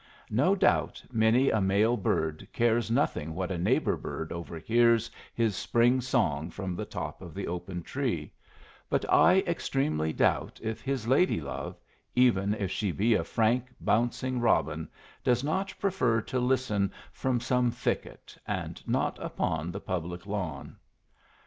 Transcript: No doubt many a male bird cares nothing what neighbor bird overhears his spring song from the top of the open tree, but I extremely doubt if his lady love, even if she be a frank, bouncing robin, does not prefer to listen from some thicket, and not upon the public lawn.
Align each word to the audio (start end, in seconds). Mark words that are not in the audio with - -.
No 0.31 0.55
doubt 0.55 1.03
many 1.11 1.51
a 1.51 1.61
male 1.61 1.95
bird 1.95 2.47
cares 2.53 2.89
nothing 2.89 3.35
what 3.35 3.51
neighbor 3.61 3.95
bird 3.95 4.31
overhears 4.31 5.11
his 5.35 5.55
spring 5.55 6.01
song 6.01 6.49
from 6.49 6.75
the 6.75 6.85
top 6.85 7.21
of 7.21 7.35
the 7.35 7.45
open 7.47 7.83
tree, 7.83 8.33
but 8.89 9.05
I 9.13 9.43
extremely 9.45 10.11
doubt 10.11 10.59
if 10.63 10.81
his 10.81 11.07
lady 11.07 11.39
love, 11.39 11.79
even 12.15 12.55
if 12.55 12.71
she 12.71 12.91
be 12.91 13.13
a 13.13 13.23
frank, 13.23 13.65
bouncing 13.79 14.39
robin, 14.39 14.89
does 15.23 15.43
not 15.43 15.71
prefer 15.77 16.19
to 16.21 16.39
listen 16.39 16.91
from 17.11 17.39
some 17.39 17.69
thicket, 17.69 18.35
and 18.47 18.81
not 18.87 19.19
upon 19.19 19.71
the 19.71 19.79
public 19.81 20.25
lawn. 20.25 20.77